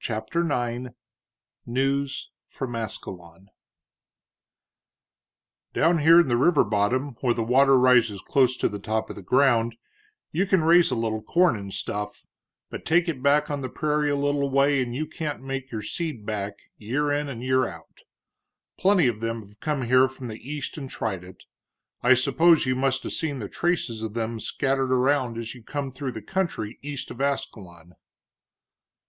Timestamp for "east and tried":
20.40-21.22